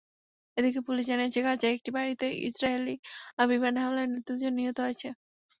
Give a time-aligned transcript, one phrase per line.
[0.57, 2.95] এদিকে পুলিশ জানিয়েছে, গাজায় একটি বাড়িতে ইসরায়েলি
[3.49, 5.07] বিমান হামলায় দুজন নিহত হয়েছে।